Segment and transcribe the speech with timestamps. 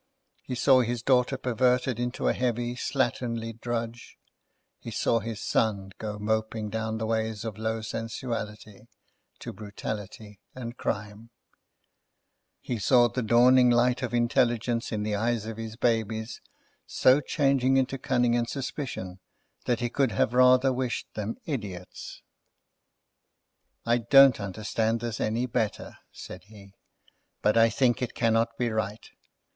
[0.41, 4.17] He saw his daughter perverted into a heavy, slatternly drudge;
[4.79, 8.85] he saw his son go moping down the ways of low sensuality,
[9.37, 11.29] to brutality and crime;
[12.61, 16.41] he saw the dawning light of intelligence in the eyes of his babies
[16.87, 19.19] so changing into cunning and suspicion,
[19.65, 22.23] that he could have rather wished them idiots.
[23.85, 26.73] "I don't understand this any the better," said he;
[27.43, 29.07] "but I think it cannot be right.